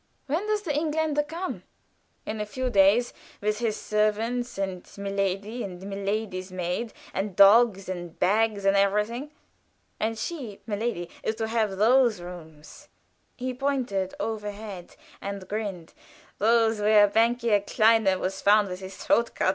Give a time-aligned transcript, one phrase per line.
[0.25, 1.61] "When does the Engländer come?"
[2.25, 8.17] "In a few days, with his servants and milady, and milady's maid and dogs and
[8.17, 9.29] bags and everything.
[9.99, 12.89] And she milady is to have those rooms"
[13.37, 15.93] he pointed overhead, and grinned
[16.39, 19.49] "those where Banquier Klein was found with his throat cut.